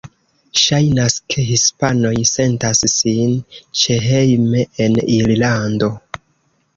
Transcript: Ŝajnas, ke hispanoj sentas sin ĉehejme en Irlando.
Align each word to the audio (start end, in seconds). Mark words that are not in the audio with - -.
Ŝajnas, 0.59 1.17
ke 1.33 1.43
hispanoj 1.49 2.13
sentas 2.29 2.81
sin 2.93 3.35
ĉehejme 3.81 4.65
en 4.87 4.97
Irlando. 5.19 5.91